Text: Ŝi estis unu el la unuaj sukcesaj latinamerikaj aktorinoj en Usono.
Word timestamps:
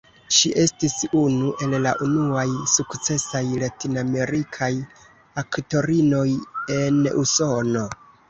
Ŝi 0.35 0.51
estis 0.61 0.93
unu 1.17 1.49
el 1.65 1.75
la 1.81 1.91
unuaj 2.05 2.45
sukcesaj 2.71 3.41
latinamerikaj 3.63 4.71
aktorinoj 5.43 6.25
en 6.79 6.99
Usono. 7.25 7.85